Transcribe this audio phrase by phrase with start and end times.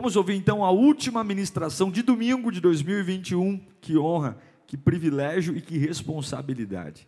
[0.00, 3.58] Vamos ouvir então a última ministração de domingo de 2021.
[3.82, 7.06] Que honra, que privilégio e que responsabilidade.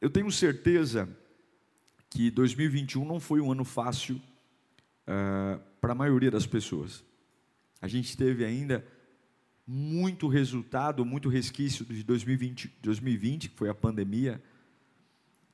[0.00, 1.08] Eu tenho certeza
[2.08, 4.22] que 2021 não foi um ano fácil
[5.02, 7.02] uh, para a maioria das pessoas.
[7.82, 8.86] A gente teve ainda
[9.66, 14.40] muito resultado, muito resquício de 2020, 2020, que foi a pandemia.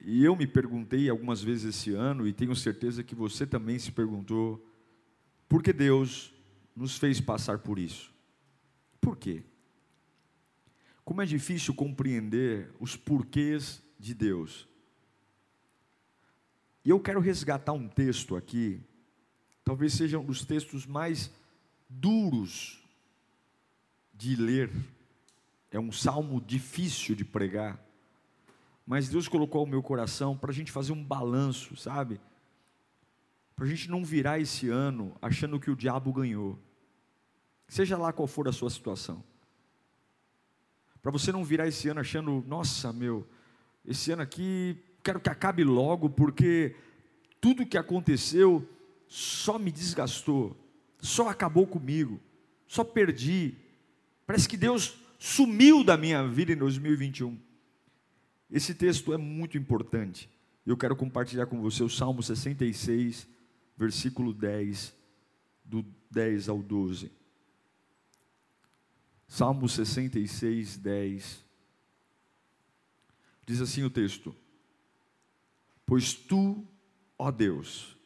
[0.03, 3.91] E eu me perguntei algumas vezes esse ano, e tenho certeza que você também se
[3.91, 4.63] perguntou,
[5.53, 6.33] por que Deus
[6.75, 8.11] nos fez passar por isso?
[8.99, 9.43] Por quê?
[11.05, 14.67] Como é difícil compreender os porquês de Deus.
[16.83, 18.83] E eu quero resgatar um texto aqui
[19.63, 21.31] talvez seja um dos textos mais
[21.87, 22.83] duros
[24.15, 24.71] de ler.
[25.71, 27.79] É um salmo difícil de pregar.
[28.87, 32.19] Mas Deus colocou ao meu coração para a gente fazer um balanço, sabe?
[33.63, 36.59] Para a gente não virar esse ano achando que o diabo ganhou.
[37.69, 39.23] Seja lá qual for a sua situação.
[41.01, 43.25] Para você não virar esse ano achando, nossa, meu,
[43.87, 46.75] esse ano aqui quero que acabe logo, porque
[47.41, 48.69] tudo que aconteceu
[49.07, 50.57] só me desgastou,
[50.99, 52.21] só acabou comigo,
[52.67, 53.55] só perdi.
[54.27, 57.39] Parece que Deus sumiu da minha vida em 2021.
[58.51, 60.29] Esse texto é muito importante.
[60.67, 63.31] Eu quero compartilhar com você o Salmo 66,
[63.77, 64.95] versículo 10,
[65.65, 67.11] do 10 ao 12.
[69.27, 71.45] Salmo 66, 10.
[73.47, 74.35] Diz assim o texto:
[75.87, 76.67] Pois tu,
[77.19, 77.97] ó Deus,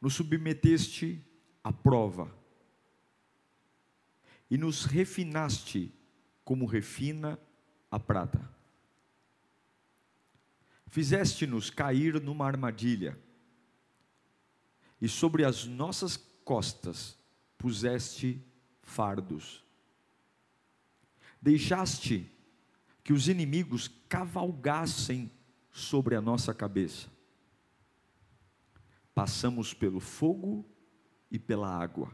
[0.00, 1.20] nos submeteste
[1.62, 2.32] à prova
[4.48, 5.92] e nos refinaste
[6.44, 7.38] como refina
[7.90, 8.48] a prata.
[10.86, 13.18] Fizeste-nos cair numa armadilha
[15.00, 17.16] e sobre as nossas costas
[17.58, 18.42] puseste
[18.82, 19.64] fardos.
[21.40, 22.30] Deixaste
[23.02, 25.30] que os inimigos cavalgassem
[25.70, 27.14] sobre a nossa cabeça
[29.16, 30.62] passamos pelo fogo
[31.30, 32.12] e pela água,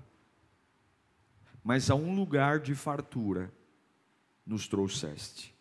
[1.65, 3.53] mas a um lugar de fartura
[4.47, 5.53] nos trouxeste.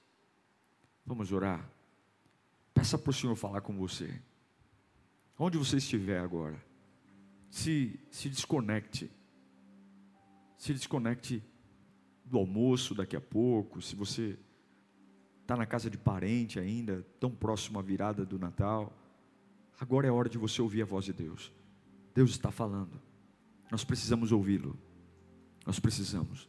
[1.04, 1.68] Vamos orar?
[2.76, 4.22] Peça para o Senhor falar com você.
[5.38, 6.64] Onde você estiver agora,
[7.52, 9.12] se, se desconecte.
[10.58, 11.44] Se desconecte
[12.26, 13.80] do almoço daqui a pouco.
[13.80, 14.40] Se você
[15.42, 18.98] está na casa de parente ainda, tão próximo à virada do Natal
[19.82, 21.52] Agora é hora de você ouvir a voz de Deus.
[22.14, 23.02] Deus está falando.
[23.72, 24.78] Nós precisamos ouvi-lo.
[25.66, 26.48] Nós precisamos.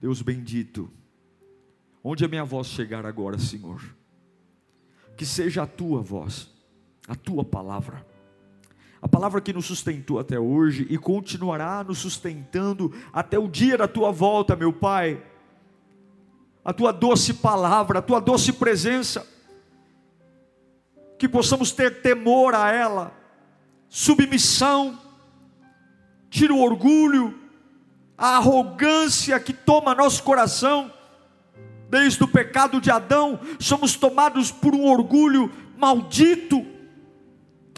[0.00, 0.90] Deus bendito.
[2.02, 3.80] Onde a minha voz chegar agora, Senhor,
[5.16, 6.52] que seja a tua voz,
[7.06, 8.04] a tua palavra,
[9.02, 13.88] a palavra que nos sustentou até hoje e continuará nos sustentando até o dia da
[13.88, 15.22] tua volta, meu Pai.
[16.62, 19.26] A tua doce palavra, a tua doce presença.
[21.18, 23.12] Que possamos ter temor a ela,
[23.88, 24.98] submissão,
[26.28, 27.38] tira o orgulho,
[28.16, 30.92] a arrogância que toma nosso coração,
[31.88, 36.64] desde o pecado de Adão, somos tomados por um orgulho maldito,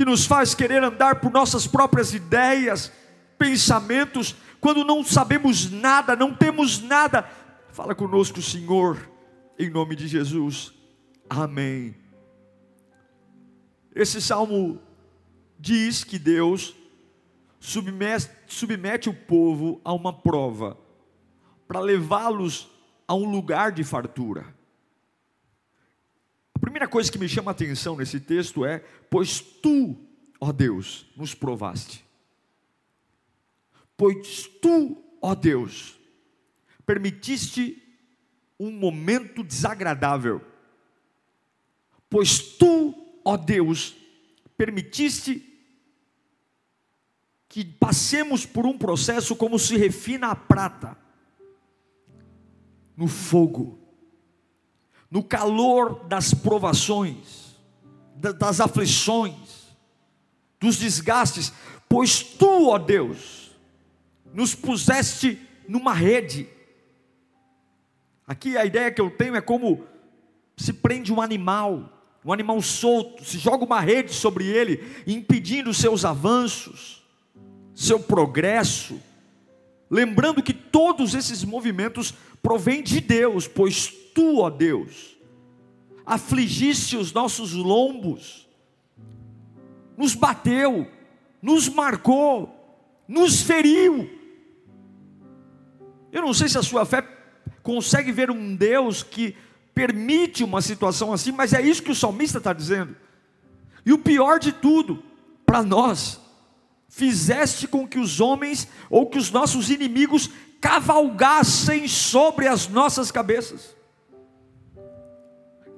[0.03, 2.91] que nos faz querer andar por nossas próprias ideias,
[3.39, 7.23] pensamentos, quando não sabemos nada, não temos nada.
[7.71, 9.09] Fala conosco, Senhor,
[9.57, 10.75] em nome de Jesus.
[11.31, 11.95] Amém.
[13.95, 14.81] Esse salmo
[15.57, 16.75] diz que Deus
[17.61, 20.77] submete, submete o povo a uma prova,
[21.69, 22.69] para levá-los
[23.07, 24.53] a um lugar de fartura.
[26.83, 29.97] Primeira coisa que me chama a atenção nesse texto é: Pois tu,
[30.41, 32.05] ó Deus, nos provaste.
[33.97, 35.97] Pois tu, ó Deus,
[36.85, 37.81] permitiste
[38.59, 40.45] um momento desagradável.
[42.11, 42.93] Pois tu,
[43.25, 43.95] ó Deus,
[44.57, 45.41] permitiste
[47.49, 50.99] que passemos por um processo como se refina a prata,
[52.97, 53.82] no fogo,
[55.13, 57.55] no calor das provações,
[58.17, 59.35] das aflições,
[60.59, 61.53] dos desgastes,
[61.87, 63.51] pois tu, ó Deus,
[64.33, 65.39] nos puseste
[65.69, 66.49] numa rede.
[68.27, 69.85] Aqui a ideia que eu tenho é como
[70.57, 71.93] se prende um animal,
[72.25, 77.03] um animal solto, se joga uma rede sobre ele, impedindo seus avanços,
[77.75, 78.99] seu progresso.
[79.91, 85.17] Lembrando que todos esses movimentos provêm de Deus, pois tu, ó Deus,
[86.05, 88.49] afligiste os nossos lombos,
[89.97, 90.87] nos bateu,
[91.41, 92.55] nos marcou,
[93.07, 94.11] nos feriu.
[96.11, 97.07] Eu não sei se a sua fé
[97.63, 99.37] consegue ver um Deus que
[99.75, 102.95] permite uma situação assim, mas é isso que o salmista está dizendo.
[103.85, 105.03] E o pior de tudo,
[105.47, 106.21] para nós,
[106.89, 110.31] fizeste com que os homens ou que os nossos inimigos
[110.61, 113.75] cavalgassem sobre as nossas cabeças.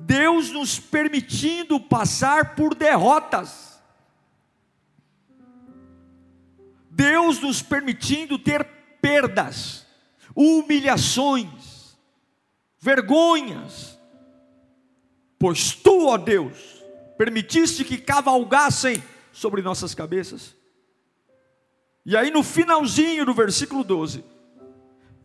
[0.06, 3.80] Deus nos permitindo passar por derrotas.
[6.90, 8.64] Deus nos permitindo ter
[9.00, 9.86] perdas,
[10.36, 11.96] humilhações,
[12.78, 13.98] vergonhas,
[15.38, 16.84] pois tu, ó Deus,
[17.16, 19.02] permitiste que cavalgassem
[19.32, 20.54] sobre nossas cabeças.
[22.04, 24.22] E aí no finalzinho do versículo 12,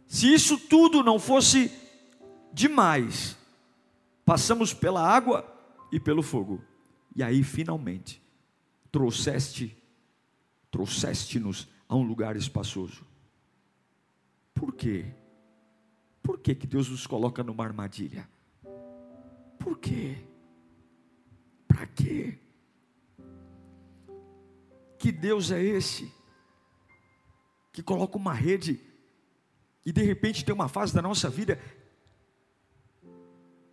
[0.07, 1.69] se isso tudo não fosse
[2.53, 3.37] demais,
[4.29, 5.43] passamos pela água
[5.91, 6.63] e pelo fogo.
[7.15, 8.21] E aí finalmente
[8.91, 9.75] trouxeste
[10.69, 13.03] trouxeste-nos a um lugar espaçoso.
[14.53, 15.11] Por quê?
[16.21, 18.29] Por que, que Deus nos coloca numa armadilha?
[19.57, 20.17] Por quê?
[21.67, 22.37] Para quê?
[24.99, 26.13] Que Deus é esse
[27.73, 28.79] que coloca uma rede
[29.83, 31.59] e de repente tem uma fase da nossa vida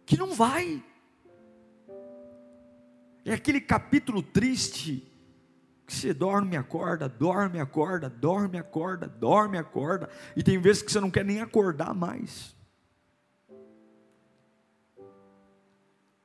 [0.07, 0.83] que não vai.
[3.25, 5.13] É aquele capítulo triste
[5.85, 11.01] que você dorme, acorda, dorme, acorda, dorme, acorda, dorme, acorda, e tem vezes que você
[11.01, 12.57] não quer nem acordar mais.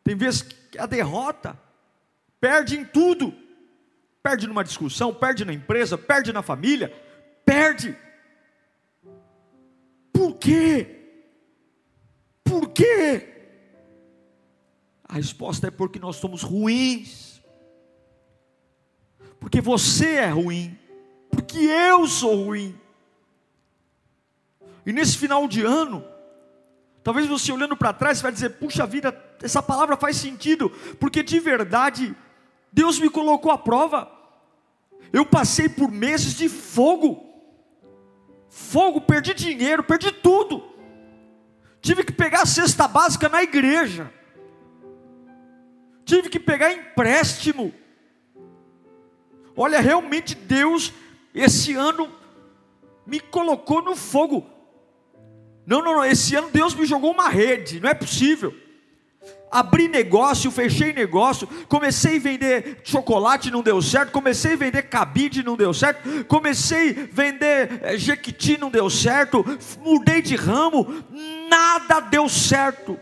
[0.04, 1.60] Tem vezes que a derrota
[2.39, 3.34] perde em tudo.
[4.24, 6.94] Perde numa discussão, perde na empresa, perde na família,
[7.44, 7.98] perde.
[10.13, 11.00] Por quê?
[12.44, 13.41] Por quê?
[15.12, 17.31] A resposta é porque nós somos ruins
[19.42, 20.78] porque você é ruim,
[21.31, 22.80] porque eu sou ruim.
[24.86, 26.06] E nesse final de ano,
[27.04, 30.69] talvez você olhando para trás vai dizer: puxa vida, essa palavra faz sentido,
[31.00, 32.16] porque de verdade
[32.72, 34.10] Deus me colocou à prova.
[35.12, 37.28] Eu passei por meses de fogo,
[38.48, 40.63] fogo, perdi dinheiro, perdi tudo.
[41.81, 44.13] Tive que pegar a cesta básica na igreja,
[46.16, 47.74] tive que pegar empréstimo
[49.56, 50.94] Olha, realmente Deus,
[51.34, 52.10] esse ano,
[53.06, 54.46] me colocou no fogo.
[55.66, 58.54] Não, não, não, esse ano Deus me jogou uma rede, não é possível.
[59.52, 65.44] Abri negócio, fechei negócio, comecei a vender chocolate, não deu certo, comecei a vender cabide,
[65.44, 69.46] não deu certo, comecei a vender é, jequiti, não deu certo,
[69.81, 70.88] mudei de ramo,
[71.50, 72.98] nada deu certo.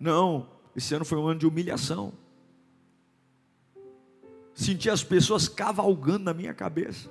[0.00, 2.12] Não, esse ano foi um ano de humilhação
[4.54, 7.10] senti as pessoas cavalgando na minha cabeça,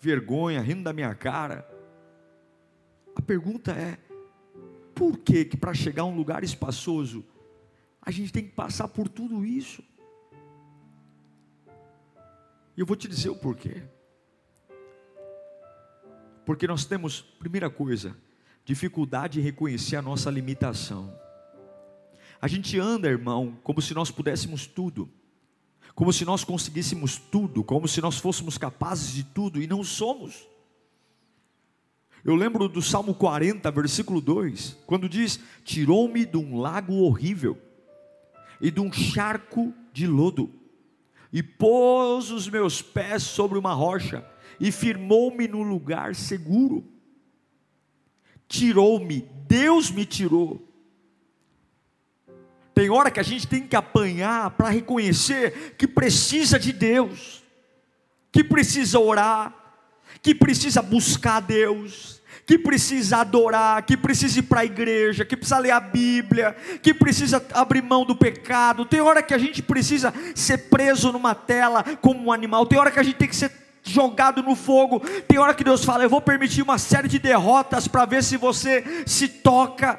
[0.00, 1.68] vergonha, rindo da minha cara.
[3.14, 3.98] A pergunta é:
[4.94, 7.24] por que que para chegar a um lugar espaçoso
[8.00, 9.82] a gente tem que passar por tudo isso?
[12.76, 13.82] E eu vou te dizer o porquê.
[16.44, 18.16] Porque nós temos, primeira coisa,
[18.64, 21.25] dificuldade em reconhecer a nossa limitação.
[22.40, 25.10] A gente anda, irmão, como se nós pudéssemos tudo
[25.96, 30.46] como se nós conseguíssemos tudo, como se nós fôssemos capazes de tudo, e não somos.
[32.22, 37.56] Eu lembro do Salmo 40, versículo 2, quando diz: Tirou-me de um lago horrível
[38.60, 40.52] e de um charco de lodo,
[41.32, 44.22] e pôs os meus pés sobre uma rocha,
[44.60, 46.84] e firmou-me no lugar seguro.
[48.46, 50.65] Tirou-me, Deus me tirou
[52.76, 57.42] tem hora que a gente tem que apanhar para reconhecer que precisa de Deus,
[58.30, 59.50] que precisa orar,
[60.20, 65.58] que precisa buscar Deus, que precisa adorar, que precisa ir para a igreja, que precisa
[65.58, 68.84] ler a Bíblia, que precisa abrir mão do pecado.
[68.84, 72.90] Tem hora que a gente precisa ser preso numa tela como um animal, tem hora
[72.90, 73.50] que a gente tem que ser
[73.82, 75.00] jogado no fogo.
[75.26, 78.36] Tem hora que Deus fala: Eu vou permitir uma série de derrotas para ver se
[78.36, 79.98] você se toca.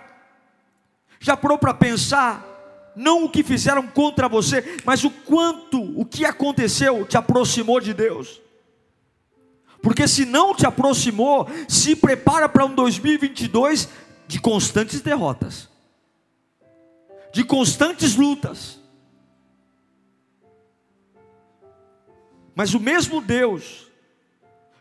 [1.19, 2.57] Já parou para pensar?
[2.98, 7.94] Não o que fizeram contra você, mas o quanto o que aconteceu te aproximou de
[7.94, 8.42] Deus.
[9.82, 13.88] Porque se não te aproximou, se prepara para um 2022
[14.27, 15.70] de constantes derrotas,
[17.32, 18.80] de constantes lutas.
[22.56, 23.88] Mas o mesmo Deus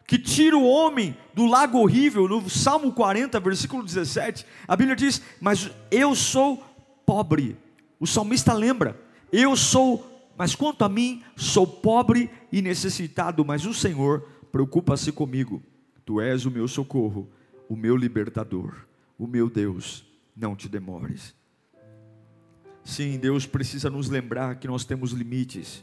[0.06, 5.20] que tira o homem do lago horrível, no Salmo 40, versículo 17, a Bíblia diz:
[5.40, 6.62] Mas eu sou
[7.04, 7.65] pobre.
[7.98, 9.00] O salmista lembra:
[9.32, 15.62] Eu sou, mas quanto a mim, sou pobre e necessitado, mas o Senhor preocupa-se comigo.
[16.04, 17.28] Tu és o meu socorro,
[17.68, 18.86] o meu libertador,
[19.18, 20.04] o meu Deus,
[20.36, 21.34] não te demores.
[22.84, 25.82] Sim, Deus precisa nos lembrar que nós temos limites.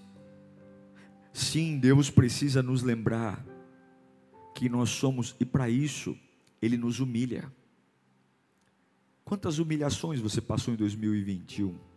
[1.34, 3.44] Sim, Deus precisa nos lembrar
[4.56, 6.18] que nós somos, e para isso,
[6.62, 7.52] Ele nos humilha.
[9.26, 11.93] Quantas humilhações você passou em 2021?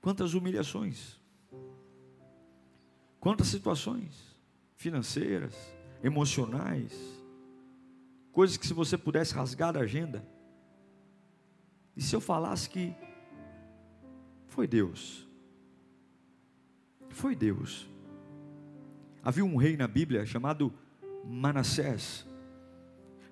[0.00, 1.20] Quantas humilhações?
[3.18, 4.34] Quantas situações
[4.76, 5.54] financeiras,
[6.02, 7.20] emocionais,
[8.32, 10.26] coisas que se você pudesse rasgar da agenda.
[11.94, 12.94] E se eu falasse que
[14.46, 15.28] foi Deus?
[17.10, 17.86] Foi Deus.
[19.22, 20.72] Havia um rei na Bíblia chamado
[21.26, 22.26] Manassés.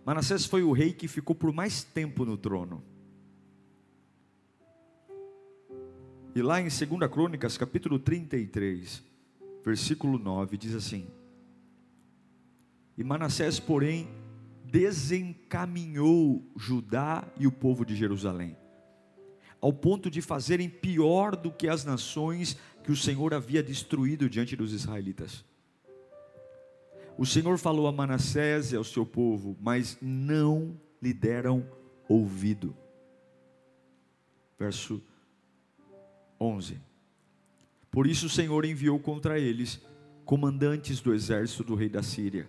[0.04, 2.82] Manassés foi o rei que ficou por mais tempo no trono.
[6.38, 9.02] E lá em 2 Crônicas, capítulo 33,
[9.64, 11.08] versículo 9, diz assim:
[12.96, 14.06] E Manassés, porém,
[14.64, 18.56] desencaminhou Judá e o povo de Jerusalém,
[19.60, 24.54] ao ponto de fazerem pior do que as nações que o Senhor havia destruído diante
[24.54, 25.44] dos israelitas.
[27.18, 31.68] O Senhor falou a Manassés e ao seu povo, mas não lhe deram
[32.08, 32.76] ouvido.
[34.56, 35.02] Verso
[36.40, 36.80] 11.
[37.90, 39.80] Por isso o Senhor enviou contra eles
[40.24, 42.48] comandantes do exército do rei da Síria,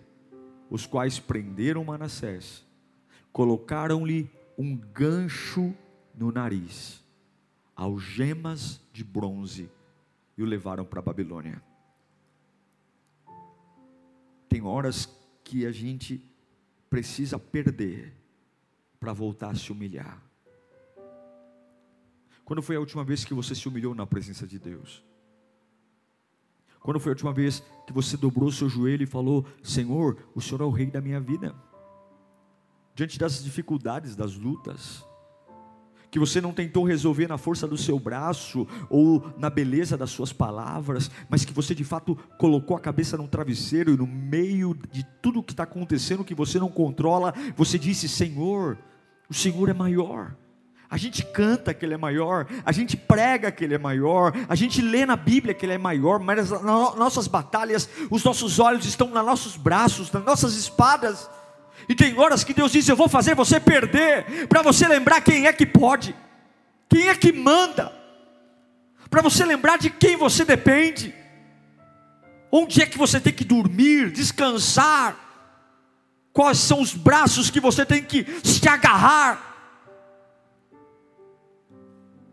[0.68, 2.64] os quais prenderam Manassés,
[3.32, 5.74] colocaram-lhe um gancho
[6.14, 7.02] no nariz,
[7.74, 9.70] algemas de bronze
[10.36, 11.62] e o levaram para a Babilônia.
[14.48, 15.08] Tem horas
[15.42, 16.22] que a gente
[16.90, 18.12] precisa perder
[18.98, 20.29] para voltar a se humilhar.
[22.50, 25.04] Quando foi a última vez que você se humilhou na presença de Deus?
[26.80, 30.60] Quando foi a última vez que você dobrou seu joelho e falou: Senhor, o Senhor
[30.60, 31.54] é o Rei da minha vida?
[32.92, 35.06] Diante das dificuldades, das lutas,
[36.10, 40.32] que você não tentou resolver na força do seu braço ou na beleza das suas
[40.32, 45.06] palavras, mas que você de fato colocou a cabeça num travesseiro e no meio de
[45.22, 48.76] tudo que está acontecendo que você não controla, você disse: Senhor,
[49.28, 50.34] o Senhor é maior.
[50.90, 54.56] A gente canta que Ele é maior, a gente prega que Ele é maior, a
[54.56, 56.62] gente lê na Bíblia que Ele é maior, mas nas
[56.96, 61.30] nossas batalhas, os nossos olhos estão nos nossos braços, nas nossas espadas.
[61.88, 65.46] E tem horas que Deus diz: Eu vou fazer você perder, para você lembrar quem
[65.46, 66.12] é que pode,
[66.88, 67.92] quem é que manda,
[69.08, 71.14] para você lembrar de quem você depende,
[72.50, 75.16] onde é que você tem que dormir, descansar,
[76.32, 79.49] quais são os braços que você tem que se agarrar.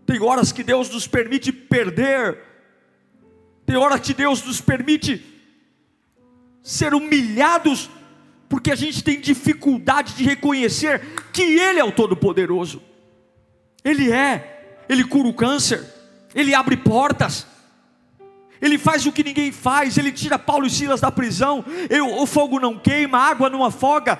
[0.07, 2.39] Tem horas que Deus nos permite perder,
[3.65, 5.21] tem horas que Deus nos permite
[6.63, 7.89] ser humilhados
[8.47, 11.01] porque a gente tem dificuldade de reconhecer
[11.33, 12.81] que Ele é o Todo-Poderoso.
[13.83, 15.85] Ele é, Ele cura o câncer,
[16.33, 17.45] Ele abre portas,
[18.61, 21.65] Ele faz o que ninguém faz, Ele tira Paulo e Silas da prisão,
[22.17, 24.17] o fogo não queima, a água não afoga.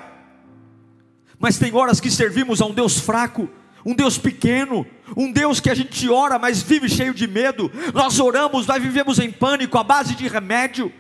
[1.40, 3.50] Mas tem horas que servimos a um Deus fraco,
[3.88, 7.72] um Deus pequeno, um Deus que a gente ora, mas vive cheio de medo.
[7.94, 10.92] Nós oramos, nós vivemos em pânico, à base de remédio.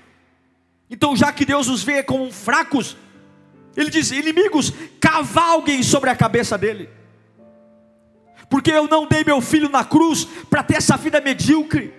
[0.89, 2.95] Então, já que Deus nos vê como fracos,
[3.75, 6.89] ele diz: inimigos, cavalguem sobre a cabeça dele.
[8.49, 11.93] Porque eu não dei meu filho na cruz para ter essa vida medíocre.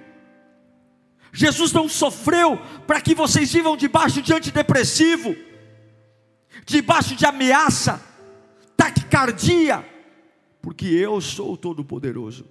[1.35, 5.37] Jesus não sofreu para que vocês vivam debaixo de antidepressivo,
[6.65, 8.03] debaixo de ameaça,
[8.75, 9.85] taquicardia,
[10.61, 12.45] porque eu sou o Todo-Poderoso.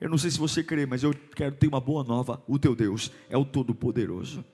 [0.00, 2.74] Eu não sei se você crê, mas eu quero ter uma boa nova: o teu
[2.74, 4.44] Deus é o Todo-Poderoso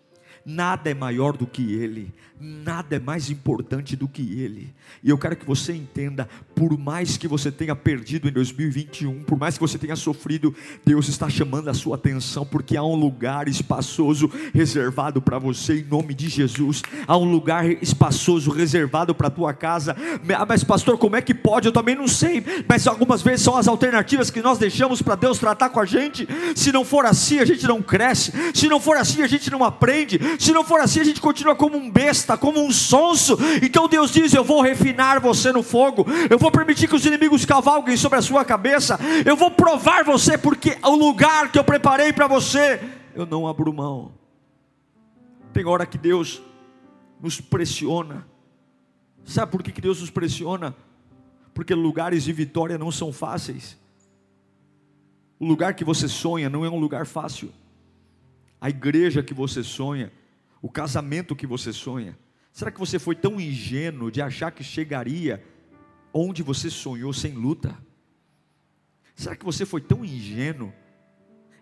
[0.46, 4.72] nada é maior do que Ele, nada é mais importante do que Ele.
[5.02, 9.38] E eu quero que você entenda, por mais que você tenha perdido em 2021, por
[9.38, 10.54] mais que você tenha sofrido,
[10.86, 15.84] Deus está chamando a sua atenção, porque há um lugar espaçoso reservado para você, em
[15.84, 16.80] nome de Jesus.
[17.06, 19.94] Há um lugar espaçoso reservado para a tua casa.
[20.34, 21.66] Ah, mas, pastor, como é que pode?
[21.66, 25.38] Eu também não sei, mas algumas vezes são as alternativas que nós deixamos para Deus
[25.38, 26.26] tratar com a gente.
[26.54, 29.62] Se não for assim, a gente não cresce, se não for assim, a gente não
[29.62, 33.38] aprende Se não for assim, a gente continua como um besta, como um sonso.
[33.62, 37.44] Então Deus diz: Eu vou refinar você no fogo, eu vou permitir que os inimigos
[37.44, 42.12] cavalguem sobre a sua cabeça, eu vou provar você, porque o lugar que eu preparei
[42.12, 42.80] para você,
[43.14, 44.12] eu não abro mão.
[45.52, 46.42] Tem hora que Deus
[47.20, 48.26] nos pressiona.
[49.24, 50.76] Sabe por que Deus nos pressiona?
[51.54, 53.78] Porque lugares de vitória não são fáceis.
[55.38, 57.50] O lugar que você sonha não é um lugar fácil.
[58.60, 60.12] A igreja que você sonha,
[60.62, 62.18] o casamento que você sonha.
[62.52, 65.44] Será que você foi tão ingênuo de achar que chegaria
[66.16, 67.76] onde você sonhou sem luta?
[69.14, 70.73] Será que você foi tão ingênuo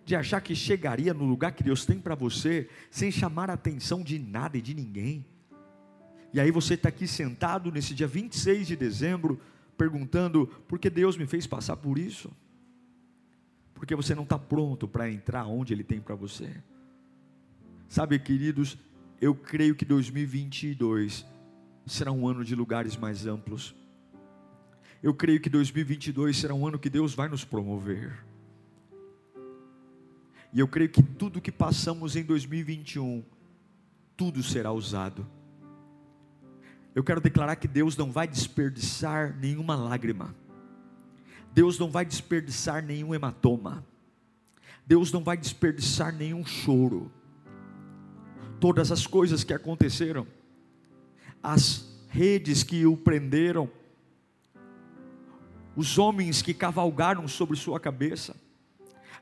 [0.04, 4.02] de achar que chegaria no lugar que Deus tem para você sem chamar a atenção
[4.02, 5.26] de nada e de ninguém?
[6.32, 9.40] E aí você está aqui sentado nesse dia 26 de dezembro,
[9.76, 12.30] perguntando: por que Deus me fez passar por isso?
[13.72, 16.62] Porque você não está pronto para entrar onde Ele tem para você.
[17.88, 18.78] Sabe, queridos,
[19.20, 21.24] eu creio que 2022
[21.86, 23.74] será um ano de lugares mais amplos.
[25.04, 28.24] Eu creio que 2022 será um ano que Deus vai nos promover.
[30.50, 33.22] E eu creio que tudo que passamos em 2021,
[34.16, 35.26] tudo será usado.
[36.94, 40.34] Eu quero declarar que Deus não vai desperdiçar nenhuma lágrima.
[41.52, 43.84] Deus não vai desperdiçar nenhum hematoma.
[44.86, 47.12] Deus não vai desperdiçar nenhum choro.
[48.58, 50.26] Todas as coisas que aconteceram,
[51.42, 53.70] as redes que o prenderam,
[55.76, 58.36] os homens que cavalgaram sobre sua cabeça,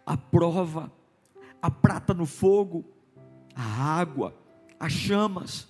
[0.04, 0.92] a prova,
[1.60, 2.84] a prata no fogo,
[3.54, 4.34] a água,
[4.78, 5.68] as chamas,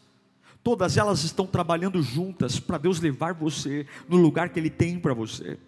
[0.62, 5.14] todas elas estão trabalhando juntas para Deus levar você no lugar que Ele tem para
[5.14, 5.58] você.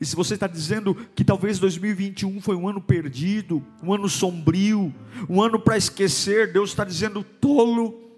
[0.00, 4.92] E se você está dizendo que talvez 2021 foi um ano perdido, um ano sombrio,
[5.28, 8.10] um ano para esquecer, Deus está dizendo tolo,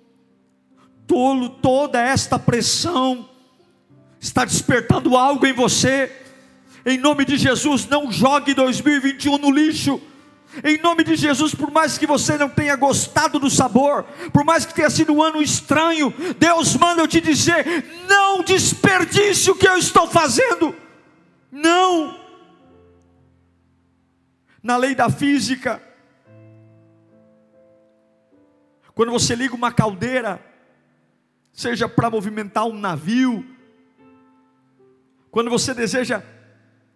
[1.07, 3.29] tolo, toda esta pressão
[4.21, 6.13] está despertando algo em você.
[6.85, 10.01] Em nome de Jesus, não jogue 2021 no lixo.
[10.65, 14.65] Em nome de Jesus, por mais que você não tenha gostado do sabor, por mais
[14.65, 19.69] que tenha sido um ano estranho, Deus manda eu te dizer: não desperdice o que
[19.69, 20.75] eu estou fazendo.
[21.53, 22.19] Não!
[24.63, 25.81] Na lei da física,
[28.95, 30.43] quando você liga uma caldeira,
[31.53, 33.47] seja para movimentar um navio,
[35.31, 36.23] quando você deseja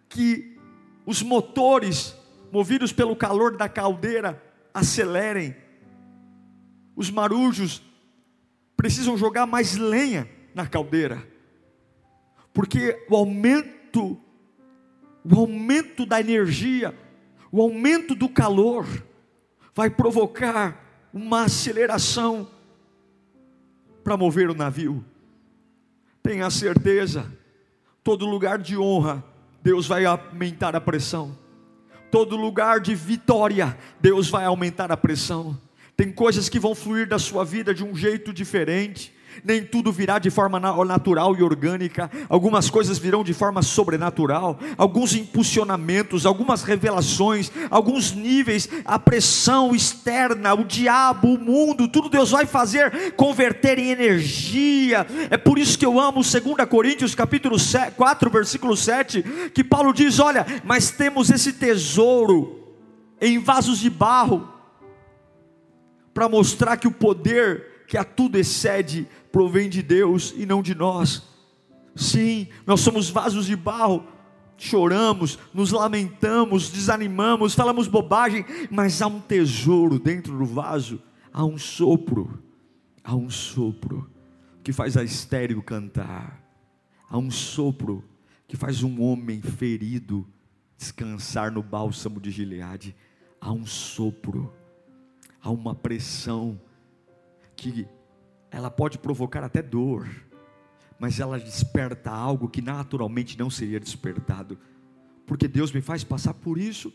[0.09, 0.57] que
[1.05, 2.15] os motores,
[2.51, 4.41] movidos pelo calor da caldeira,
[4.73, 5.55] acelerem,
[6.95, 7.81] os marujos
[8.75, 11.27] precisam jogar mais lenha na caldeira,
[12.53, 14.19] porque o aumento
[15.23, 16.93] o aumento da energia,
[17.51, 18.85] o aumento do calor,
[19.73, 22.49] vai provocar uma aceleração
[24.03, 25.03] para mover o navio.
[26.21, 27.31] Tenha certeza,
[28.03, 29.23] todo lugar de honra,
[29.61, 31.37] Deus vai aumentar a pressão.
[32.11, 35.57] Todo lugar de vitória, Deus vai aumentar a pressão.
[35.95, 39.12] Tem coisas que vão fluir da sua vida de um jeito diferente
[39.43, 45.15] nem tudo virá de forma natural e orgânica, algumas coisas virão de forma sobrenatural, alguns
[45.15, 52.45] impulsionamentos, algumas revelações, alguns níveis, a pressão externa, o diabo, o mundo, tudo Deus vai
[52.45, 55.05] fazer converter em energia.
[55.29, 56.33] É por isso que eu amo 2
[56.69, 57.57] Coríntios capítulo
[57.95, 62.63] 4, versículo 7, que Paulo diz: "Olha, mas temos esse tesouro
[63.21, 64.49] em vasos de barro
[66.13, 70.73] para mostrar que o poder que a tudo excede provém de Deus e não de
[70.73, 71.21] nós.
[71.95, 74.03] Sim, nós somos vasos de barro,
[74.57, 80.99] choramos, nos lamentamos, desanimamos, falamos bobagem, mas há um tesouro dentro do vaso,
[81.31, 82.41] há um sopro,
[83.03, 84.09] há um sopro
[84.63, 86.43] que faz a estéreo cantar,
[87.07, 88.03] há um sopro
[88.47, 90.27] que faz um homem ferido
[90.75, 92.95] descansar no bálsamo de Gileade,
[93.39, 94.51] há um sopro,
[95.39, 96.59] há uma pressão
[97.55, 97.87] que
[98.51, 100.07] ela pode provocar até dor,
[100.99, 104.57] mas ela desperta algo que naturalmente não seria despertado,
[105.25, 106.93] porque Deus me faz passar por isso,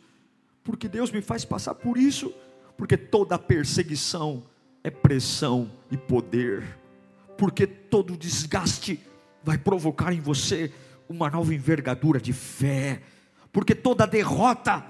[0.63, 2.33] porque Deus me faz passar por isso,
[2.77, 4.45] porque toda perseguição
[4.85, 6.79] é pressão e poder,
[7.37, 9.01] porque todo desgaste
[9.43, 10.73] vai provocar em você
[11.09, 13.03] uma nova envergadura de fé,
[13.53, 14.85] porque toda derrota,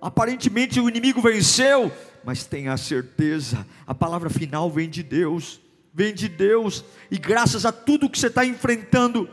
[0.00, 1.90] aparentemente o inimigo venceu,
[2.24, 5.60] mas tenha a certeza, a palavra final vem de Deus
[5.92, 9.28] vem de Deus, e graças a tudo que você está enfrentando,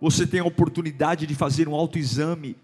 [0.00, 2.56] você tem a oportunidade de fazer um autoexame.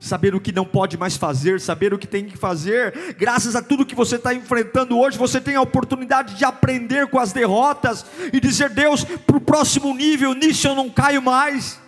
[0.00, 3.14] saber o que não pode mais fazer, saber o que tem que fazer.
[3.16, 7.18] Graças a tudo que você está enfrentando hoje, você tem a oportunidade de aprender com
[7.18, 11.80] as derrotas e dizer: Deus, para o próximo nível, nisso eu não caio mais,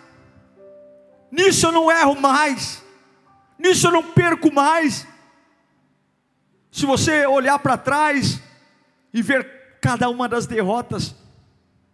[1.30, 2.82] nisso eu não erro mais,
[3.58, 5.06] nisso eu não perco mais.
[6.76, 8.42] Se você olhar para trás
[9.10, 11.14] e ver cada uma das derrotas,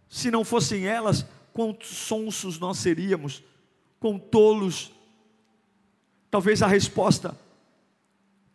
[0.08, 3.44] se não fossem elas, quão sonsos nós seríamos,
[4.00, 4.92] quão tolos
[6.32, 7.36] Talvez a resposta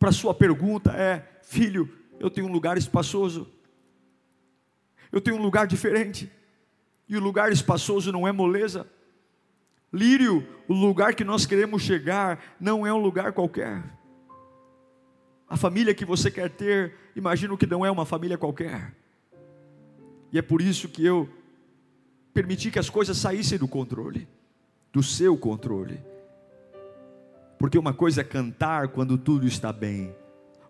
[0.00, 1.88] para a sua pergunta é: filho,
[2.18, 3.48] eu tenho um lugar espaçoso,
[5.12, 6.28] eu tenho um lugar diferente,
[7.08, 8.84] e o lugar espaçoso não é moleza.
[9.92, 13.97] Lírio, o lugar que nós queremos chegar não é um lugar qualquer.
[15.48, 18.94] A família que você quer ter, imagino que não é uma família qualquer.
[20.30, 21.28] E é por isso que eu
[22.34, 24.28] permiti que as coisas saíssem do controle,
[24.92, 26.00] do seu controle.
[27.58, 30.14] Porque uma coisa é cantar quando tudo está bem,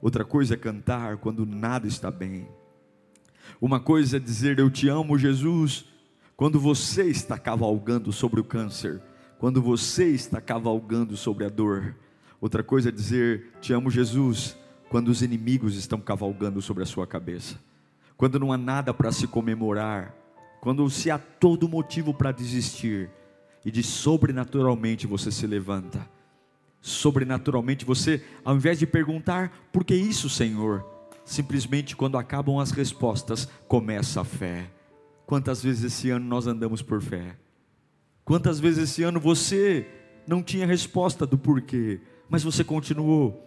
[0.00, 2.48] outra coisa é cantar quando nada está bem.
[3.60, 5.84] Uma coisa é dizer eu te amo, Jesus,
[6.36, 9.02] quando você está cavalgando sobre o câncer,
[9.38, 11.96] quando você está cavalgando sobre a dor.
[12.40, 14.56] Outra coisa é dizer te amo, Jesus,
[14.88, 17.58] quando os inimigos estão cavalgando sobre a sua cabeça,
[18.16, 20.14] quando não há nada para se comemorar,
[20.60, 23.10] quando se há todo motivo para desistir,
[23.64, 26.08] e de sobrenaturalmente você se levanta
[26.80, 30.84] sobrenaturalmente, você, ao invés de perguntar, por que isso, Senhor?
[31.24, 34.70] Simplesmente quando acabam as respostas, começa a fé.
[35.26, 37.36] Quantas vezes esse ano nós andamos por fé?
[38.24, 39.86] Quantas vezes esse ano você
[40.26, 43.44] não tinha resposta do porquê, mas você continuou?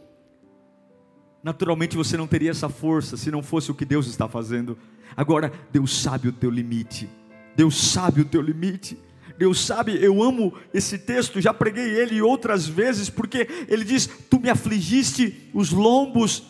[1.43, 4.77] Naturalmente você não teria essa força se não fosse o que Deus está fazendo.
[5.17, 7.09] Agora, Deus sabe o teu limite.
[7.55, 8.97] Deus sabe o teu limite.
[9.37, 14.39] Deus sabe, eu amo esse texto, já preguei ele outras vezes, porque ele diz: Tu
[14.39, 16.43] me afligiste os lombos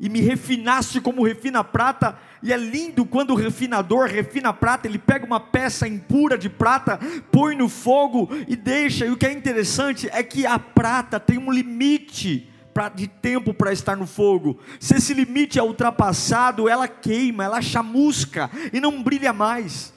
[0.00, 2.18] e me refinaste como refina prata.
[2.42, 6.98] E é lindo quando o refinador refina prata, ele pega uma peça impura de prata,
[7.30, 9.06] põe no fogo e deixa.
[9.06, 12.48] E o que é interessante é que a prata tem um limite
[12.94, 14.60] de tempo para estar no fogo.
[14.78, 19.92] Se esse limite é ultrapassado, ela queima, ela chamusca e não brilha mais.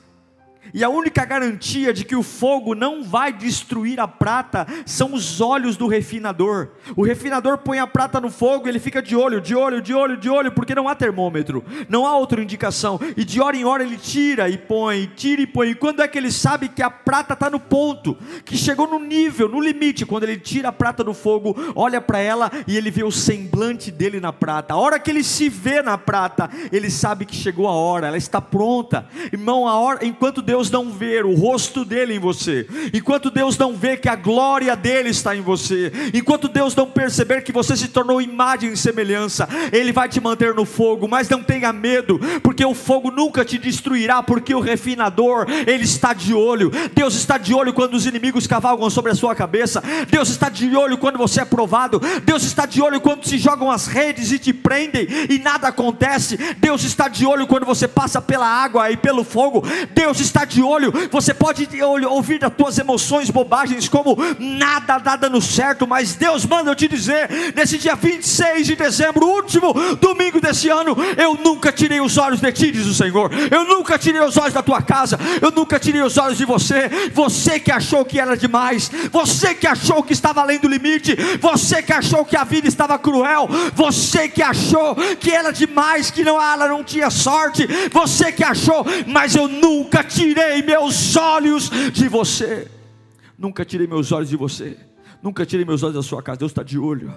[0.74, 5.41] E a única garantia de que o fogo não vai destruir a prata são os
[5.41, 6.69] olhos do refinador.
[6.95, 10.15] O refinador põe a prata no fogo, ele fica de olho, de olho, de olho,
[10.15, 13.00] de olho, porque não há termômetro, não há outra indicação.
[13.17, 15.71] E de hora em hora ele tira e põe, tira e põe.
[15.71, 19.00] E quando é que ele sabe que a prata está no ponto, que chegou no
[19.00, 20.06] nível, no limite?
[20.06, 23.91] Quando ele tira a prata do fogo, olha para ela e ele vê o semblante
[23.91, 24.74] dele na prata.
[24.74, 28.17] A hora que ele se vê na prata, ele sabe que chegou a hora, ela
[28.17, 29.08] está pronta.
[29.34, 33.57] Irmão, a hora, enquanto Deus Deus não ver o rosto dele em você, enquanto Deus
[33.57, 37.73] não vê que a glória dele está em você, enquanto Deus não perceber que você
[37.77, 42.19] se tornou imagem e semelhança, ele vai te manter no fogo, mas não tenha medo,
[42.43, 46.69] porque o fogo nunca te destruirá, porque o refinador, ele está de olho.
[46.93, 49.81] Deus está de olho quando os inimigos cavalgam sobre a sua cabeça.
[50.09, 52.01] Deus está de olho quando você é provado.
[52.25, 56.35] Deus está de olho quando se jogam as redes e te prendem e nada acontece.
[56.57, 59.63] Deus está de olho quando você passa pela água e pelo fogo.
[59.93, 61.67] Deus está de olho, você pode
[62.06, 66.88] ouvir das tuas emoções bobagens como nada está dando certo, mas Deus manda eu te
[66.88, 72.41] dizer, nesse dia 26 de dezembro, último domingo desse ano, eu nunca tirei os olhos
[72.41, 75.80] de ti, diz o Senhor, eu nunca tirei os olhos da tua casa, eu nunca
[75.80, 80.13] tirei os olhos de você, você que achou que era demais, você que achou que
[80.13, 84.95] estava além do limite, você que achou que a vida estava cruel, você que achou
[85.19, 90.04] que era demais, que não, ela não tinha sorte, você que achou, mas eu nunca
[90.04, 92.67] tirei tirei meus olhos de você.
[93.37, 94.77] Nunca tirei meus olhos de você.
[95.21, 96.39] Nunca tirei meus olhos da sua casa.
[96.39, 97.13] Deus está de olho.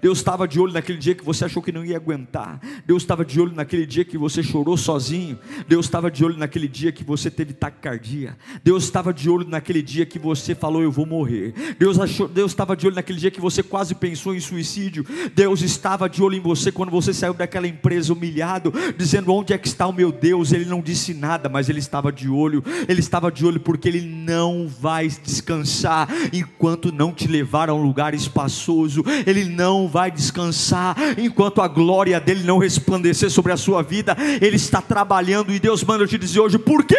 [0.00, 2.60] Deus estava de olho naquele dia que você achou que não ia aguentar.
[2.86, 5.38] Deus estava de olho naquele dia que você chorou sozinho.
[5.66, 8.36] Deus estava de olho naquele dia que você teve taquicardia.
[8.62, 11.54] Deus estava de olho naquele dia que você falou eu vou morrer.
[11.78, 15.06] Deus achou, Deus estava de olho naquele dia que você quase pensou em suicídio.
[15.34, 19.58] Deus estava de olho em você quando você saiu daquela empresa humilhado, dizendo onde é
[19.58, 20.52] que está o meu Deus.
[20.52, 22.62] Ele não disse nada, mas ele estava de olho.
[22.88, 27.82] Ele estava de olho porque ele não vai descansar enquanto não te levar a um
[27.82, 29.02] lugar espaçoso.
[29.26, 34.14] Ele não não vai descansar enquanto a glória dele não resplandecer sobre a sua vida.
[34.40, 36.96] Ele está trabalhando e Deus manda eu te dizer hoje: por quê?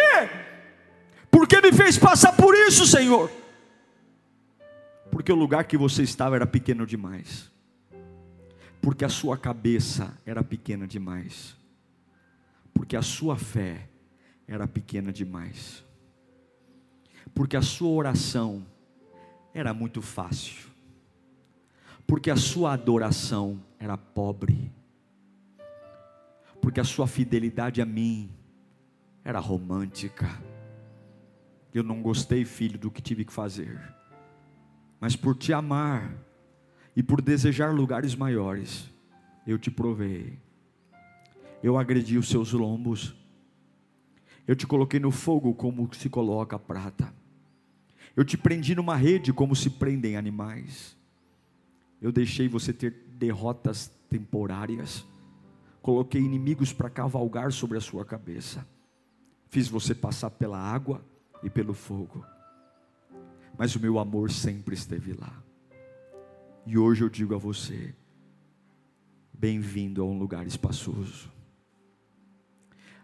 [1.30, 3.30] Porque me fez passar por isso, Senhor?
[5.10, 7.50] Porque o lugar que você estava era pequeno demais.
[8.80, 11.56] Porque a sua cabeça era pequena demais.
[12.74, 13.88] Porque a sua fé
[14.46, 15.84] era pequena demais.
[17.32, 18.66] Porque a sua oração
[19.54, 20.73] era muito fácil
[22.06, 24.72] porque a sua adoração era pobre,
[26.60, 28.30] porque a sua fidelidade a mim
[29.24, 30.28] era romântica.
[31.72, 33.80] Eu não gostei, filho, do que tive que fazer,
[35.00, 36.14] mas por te amar
[36.94, 38.88] e por desejar lugares maiores,
[39.46, 40.38] eu te provei.
[41.62, 43.14] Eu agredi os seus lombos,
[44.46, 47.12] eu te coloquei no fogo como se coloca a prata.
[48.14, 50.96] Eu te prendi numa rede como se prendem animais.
[52.04, 55.06] Eu deixei você ter derrotas temporárias.
[55.80, 58.68] Coloquei inimigos para cavalgar sobre a sua cabeça.
[59.48, 61.02] Fiz você passar pela água
[61.42, 62.22] e pelo fogo.
[63.56, 65.42] Mas o meu amor sempre esteve lá.
[66.66, 67.94] E hoje eu digo a você:
[69.32, 71.32] bem-vindo a um lugar espaçoso.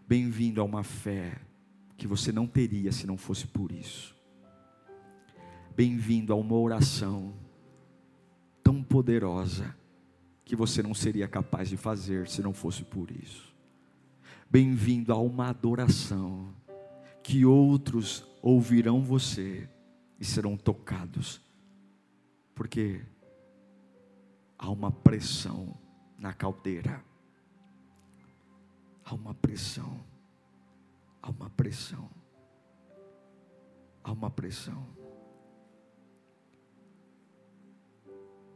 [0.06, 1.40] Bem-vindo a uma fé
[1.96, 4.14] que você não teria se não fosse por isso.
[5.74, 7.39] Bem-vindo a uma oração
[8.90, 9.74] poderosa
[10.44, 13.54] que você não seria capaz de fazer se não fosse por isso.
[14.50, 16.52] Bem-vindo a uma adoração
[17.22, 19.66] que outros ouvirão você
[20.18, 21.40] e serão tocados,
[22.54, 23.00] porque
[24.58, 25.74] há uma pressão
[26.18, 27.02] na caldeira
[29.10, 30.04] Há uma pressão.
[31.20, 32.08] Há uma pressão.
[34.04, 34.86] Há uma pressão.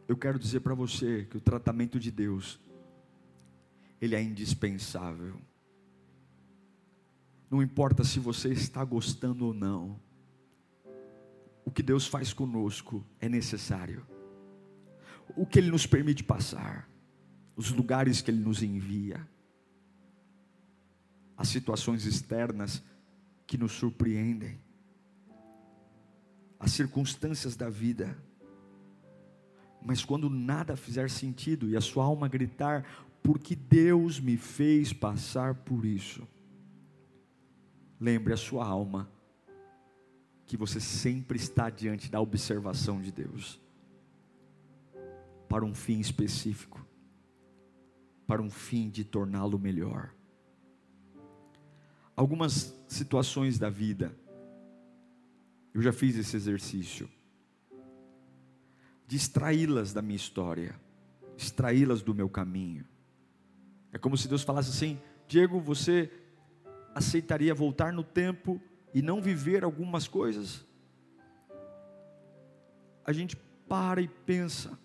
[0.06, 2.60] Eu quero dizer para você que o tratamento de Deus
[4.00, 5.40] ele é indispensável.
[7.50, 9.98] Não importa se você está gostando ou não.
[11.64, 14.06] O que Deus faz conosco é necessário.
[15.34, 16.86] O que Ele nos permite passar,
[17.56, 19.26] os lugares que Ele nos envia,
[21.34, 22.82] as situações externas
[23.46, 24.60] que nos surpreendem,
[26.60, 28.16] as circunstâncias da vida.
[29.84, 32.84] Mas quando nada fizer sentido e a sua alma gritar,
[33.22, 36.26] porque Deus me fez passar por isso,
[38.00, 39.10] lembre a sua alma
[40.46, 43.60] que você sempre está diante da observação de Deus,
[45.48, 46.84] para um fim específico,
[48.26, 50.14] para um fim de torná-lo melhor.
[52.16, 54.16] Algumas situações da vida,
[55.72, 57.08] eu já fiz esse exercício,
[59.06, 60.74] de extraí-las da minha história,
[61.36, 62.84] extraí-las do meu caminho.
[63.92, 66.10] É como se Deus falasse assim: Diego, você
[66.94, 68.60] aceitaria voltar no tempo
[68.92, 70.66] e não viver algumas coisas?
[73.04, 73.36] A gente
[73.68, 74.78] para e pensa,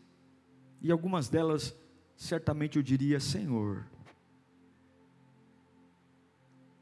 [0.81, 1.75] e algumas delas,
[2.15, 3.85] certamente eu diria: Senhor,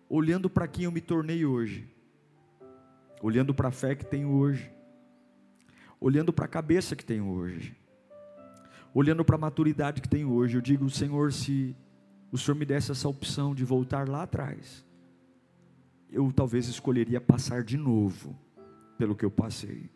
[0.09, 1.87] olhando para quem eu me tornei hoje,
[3.21, 4.71] olhando para a fé que tenho hoje,
[5.99, 7.75] olhando para a cabeça que tenho hoje,
[8.93, 11.75] olhando para a maturidade que tenho hoje, eu digo, Senhor, se
[12.31, 14.85] o Senhor me desse essa opção de voltar lá atrás,
[16.09, 18.37] eu talvez escolheria passar de novo
[18.97, 19.89] pelo que eu passei,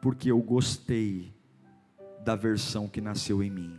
[0.00, 1.32] porque eu gostei
[2.24, 3.78] da versão que nasceu em mim.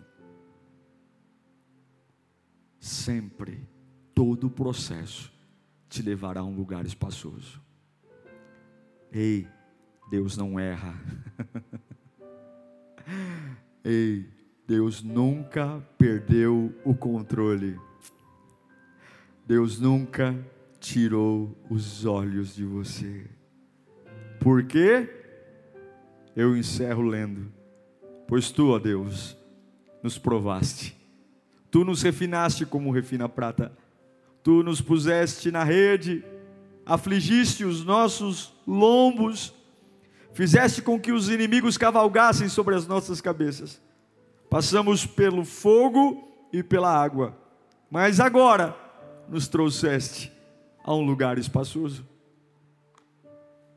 [2.80, 3.68] Sempre
[4.14, 5.32] todo o processo
[5.90, 7.62] te levará a um lugar espaçoso.
[9.12, 9.48] Ei,
[10.10, 10.94] Deus não erra.
[13.84, 14.26] Ei,
[14.68, 17.80] Deus nunca perdeu o controle.
[19.46, 20.36] Deus nunca
[20.80, 23.26] tirou os olhos de você.
[24.40, 25.10] Por quê?
[26.36, 27.52] Eu encerro lendo.
[28.28, 29.38] Pois tu, ó Deus,
[30.04, 30.96] nos provaste.
[31.72, 33.72] Tu nos refinaste como refina a prata
[34.44, 36.24] Tu nos puseste na rede,
[36.86, 39.54] afligiste os nossos lombos,
[40.34, 43.82] fizeste com que os inimigos cavalgassem sobre as nossas cabeças.
[44.50, 47.38] Passamos pelo fogo e pela água,
[47.90, 48.76] mas agora
[49.28, 50.32] nos trouxeste
[50.84, 52.06] a um lugar espaçoso.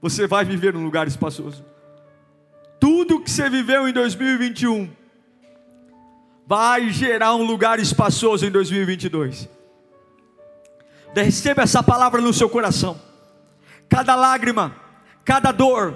[0.01, 1.65] Você vai viver num lugar espaçoso.
[2.81, 4.91] Tudo que você viveu em 2021
[6.47, 9.49] vai gerar um lugar espaçoso em 2022.
[11.15, 13.01] Receba essa palavra no seu coração.
[13.88, 14.75] Cada lágrima,
[15.25, 15.95] cada dor,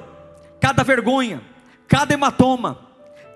[0.66, 1.40] cada vergonha,
[1.86, 2.76] cada hematoma,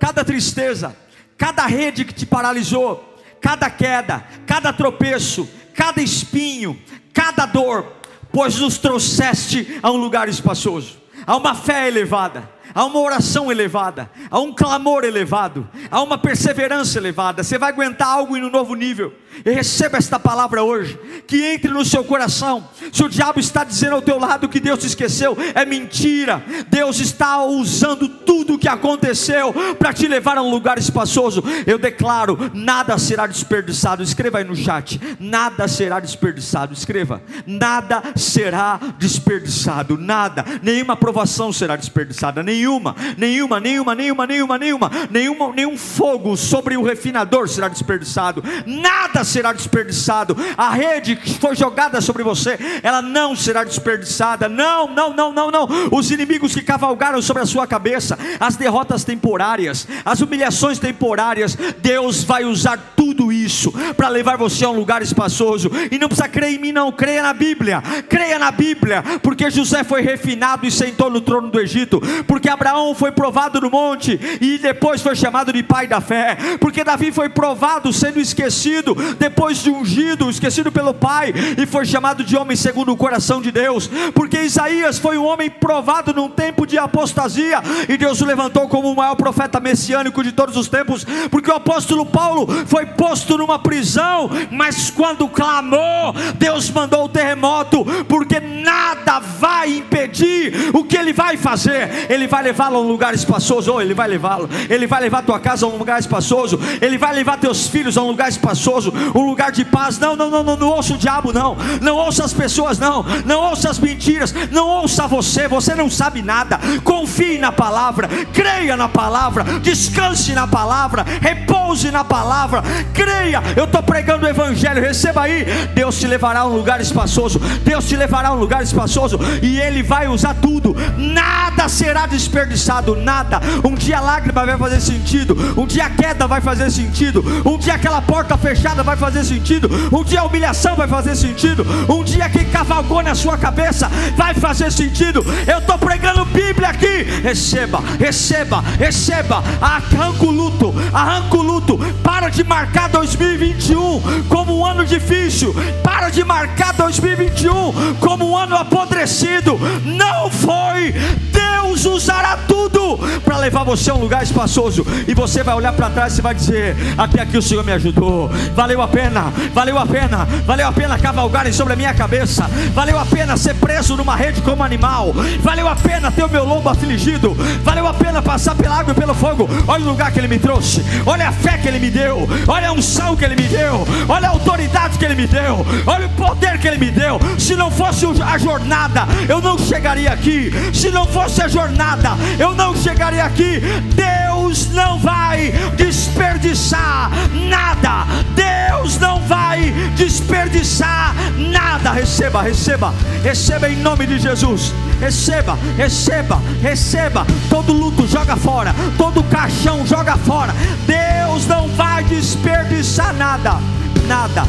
[0.01, 0.97] cada tristeza,
[1.39, 6.77] cada rede que te paralisou, cada queda, cada tropeço, cada espinho,
[7.13, 7.87] cada dor,
[8.33, 14.11] pois nos trouxeste a um lugar espaçoso, a uma fé elevada, há uma oração elevada,
[14.31, 17.43] há um clamor elevado, há uma perseverança elevada.
[17.43, 19.15] Você vai aguentar algo em um novo nível.
[19.45, 22.69] E receba esta palavra hoje, que entre no seu coração.
[22.93, 26.43] Se o diabo está dizendo ao teu lado que Deus te esqueceu, é mentira.
[26.69, 31.43] Deus está usando tudo o que aconteceu para te levar a um lugar espaçoso.
[31.67, 34.03] Eu declaro: nada será desperdiçado.
[34.03, 36.75] Escreva aí no chat: nada será desperdiçado.
[36.75, 39.97] Escreva: nada será desperdiçado.
[39.97, 42.43] Nada, nenhuma aprovação será desperdiçada.
[42.61, 48.43] Nenhuma, nenhuma, nenhuma, nenhuma, nenhuma, nenhuma, nenhuma, nenhum fogo sobre o refinador será desperdiçado.
[48.67, 50.37] Nada será desperdiçado.
[50.57, 54.49] A rede que foi jogada sobre você, ela não será desperdiçada.
[54.49, 55.69] Não, não, não, não, não.
[55.93, 62.25] Os inimigos que cavalgaram sobre a sua cabeça, as derrotas temporárias, as humilhações temporárias, Deus
[62.25, 65.71] vai usar tudo isso para levar você a um lugar espaçoso.
[65.91, 66.93] E não precisa crer em mim, não.
[66.93, 67.83] Creia na Bíblia.
[68.09, 72.95] Creia na Bíblia, porque José foi refinado e sentou no trono do Egito, porque Abraão
[72.95, 77.29] foi provado no monte e depois foi chamado de pai da fé, porque Davi foi
[77.29, 82.93] provado sendo esquecido depois de ungido, esquecido pelo Pai, e foi chamado de homem segundo
[82.93, 87.97] o coração de Deus, porque Isaías foi um homem provado num tempo de apostasia, e
[87.97, 92.07] Deus o levantou como o maior profeta messiânico de todos os tempos, porque o apóstolo
[92.07, 99.79] Paulo foi posto numa prisão, mas quando clamou, Deus mandou o terremoto, porque nada vai
[99.79, 103.95] impedir o que ele vai fazer, ele vai levá-lo a um lugar espaçoso, ou ele
[103.95, 107.67] vai levá-lo, ele vai levar tua casa a um lugar espaçoso, ele vai levar teus
[107.67, 109.99] filhos a um lugar espaçoso, um lugar de paz.
[109.99, 111.57] Não, não, não, não, não ouça o diabo, não.
[111.81, 113.05] Não ouça as pessoas, não.
[113.25, 114.35] Não ouça as mentiras.
[114.51, 115.49] Não ouça você.
[115.49, 116.61] Você não sabe nada.
[116.85, 118.09] Confie na palavra.
[118.33, 119.45] Creia na palavra.
[119.61, 121.05] Descanse na palavra.
[121.21, 122.63] Repouse na palavra.
[122.93, 123.30] Creia.
[123.57, 124.81] Eu estou pregando o evangelho.
[124.81, 125.45] Receba aí.
[125.75, 127.39] Deus te levará a um lugar espaçoso.
[127.65, 129.19] Deus te levará a um lugar espaçoso.
[129.43, 130.77] E Ele vai usar tudo.
[130.97, 132.97] Nada será desperdiçado.
[132.97, 133.41] Nada.
[133.65, 135.37] Um dia a lágrima vai fazer sentido.
[135.57, 137.25] Um dia a queda vai fazer sentido.
[137.45, 141.67] Um dia aquela porta fechada vai fazer sentido, um dia a humilhação vai fazer sentido,
[141.89, 145.25] um dia que cavalgou na sua cabeça vai fazer sentido.
[145.47, 147.05] Eu estou pregando Bíblia aqui.
[147.23, 149.43] Receba, receba, receba.
[149.61, 151.79] Arranca o luto, arranca o luto.
[152.03, 152.91] Para de marcar
[153.21, 155.55] 2021 como um ano difícil.
[155.83, 159.61] Para de marcar 2021 como um ano apodrecido.
[159.85, 160.95] Não foi.
[161.31, 164.87] Deus usará tudo para levar você a um lugar espaçoso.
[165.07, 168.31] E você vai olhar para trás e vai dizer: Até aqui o Senhor me ajudou.
[168.55, 172.49] Valeu a pena, valeu a pena, valeu a pena cavalgarem sobre a minha cabeça.
[172.75, 175.13] Valeu a pena ser preso numa rede como animal.
[175.41, 177.37] Valeu a pena ter o meu lombo afligido.
[177.63, 179.49] Valeu a pena passar pela água e pelo fogo.
[179.69, 180.83] Olha o lugar que Ele me trouxe.
[181.05, 182.27] Olha a fé que Ele me deu.
[182.49, 183.87] Olha a unção que Ele me deu.
[184.09, 185.67] Olha a autoridade que Ele me deu.
[185.87, 187.19] Olha o poder que Ele me deu.
[187.39, 190.51] Se não fosse a jornada, eu não chegaria aqui.
[190.73, 193.61] Se não fosse a jornada, eu não chegaria aqui.
[193.95, 197.11] Deus não vai desperdiçar
[197.49, 198.07] nada.
[198.35, 201.93] Deus não vai desperdiçar nada.
[201.93, 204.73] Receba, receba, receba em nome de Jesus.
[205.01, 207.27] Receba, receba, receba.
[207.49, 210.53] Todo luto joga fora, todo caixão joga fora.
[210.87, 213.59] Deus não vai desperdiçar nada,
[214.07, 214.45] nada,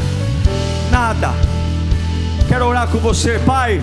[0.90, 1.30] nada.
[2.46, 3.80] Quero orar com você, Pai.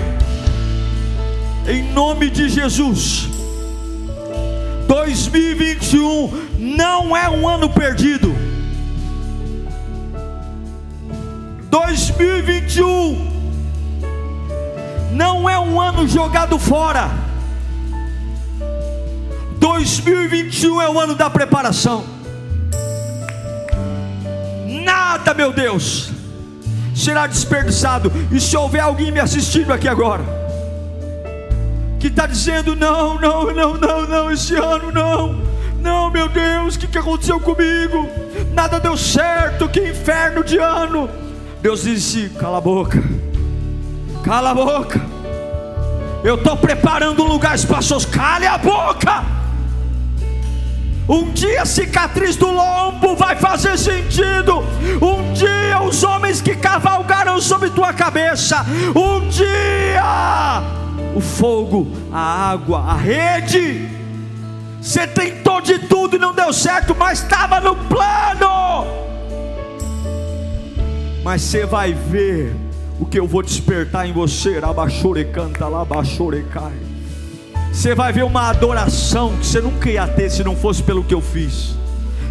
[1.67, 3.27] Em nome de Jesus.
[4.87, 8.35] 2021 não é um ano perdido.
[11.71, 13.28] 2021
[15.11, 17.09] não é um ano jogado fora.
[19.59, 22.03] 2021 é o ano da preparação.
[24.83, 26.11] Nada, meu Deus,
[26.95, 28.11] será desperdiçado.
[28.31, 30.23] E se houver alguém me assistindo aqui agora,
[31.99, 35.35] que está dizendo: não, não, não, não, não, esse ano não,
[35.81, 38.07] não, meu Deus, o que, que aconteceu comigo?
[38.53, 41.09] Nada deu certo, que inferno de ano.
[41.61, 43.03] Deus disse: cala a boca,
[44.23, 45.01] cala a boca.
[46.23, 49.23] Eu estou preparando um lugar espaçoso, cale a boca.
[51.07, 54.59] Um dia a cicatriz do lombo vai fazer sentido.
[55.01, 58.63] Um dia os homens que cavalgaram sobre tua cabeça.
[58.95, 60.61] Um dia
[61.15, 63.89] o fogo, a água, a rede.
[64.81, 68.85] Você tentou de tudo e não deu certo, mas estava no plano.
[71.23, 72.55] Mas você vai ver
[72.99, 74.59] o que eu vou despertar em você.
[74.59, 76.73] Rabachore canta, labachore cai.
[77.71, 81.13] Você vai ver uma adoração que você nunca ia ter se não fosse pelo que
[81.13, 81.75] eu fiz.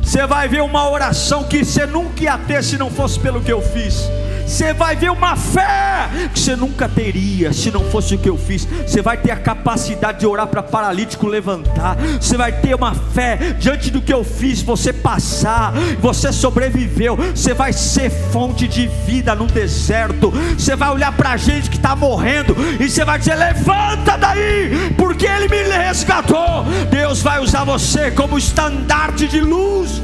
[0.03, 3.53] Você vai ver uma oração que você nunca ia ter se não fosse pelo que
[3.53, 4.09] eu fiz.
[4.49, 8.39] Você vai ver uma fé que você nunca teria se não fosse o que eu
[8.39, 8.65] fiz.
[8.65, 11.97] Você vai ter a capacidade de orar para paralítico levantar.
[12.19, 17.15] Você vai ter uma fé diante do que eu fiz, você passar, você sobreviveu.
[17.35, 20.33] Você vai ser fonte de vida no deserto.
[20.57, 24.95] Você vai olhar para a gente que está morrendo e você vai dizer: levanta daí,
[24.97, 26.65] porque Ele me resgatou.
[26.91, 30.01] Deus vai usar você como estandarte de luz.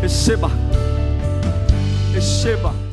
[0.00, 0.50] Receba,
[2.16, 2.85] receba.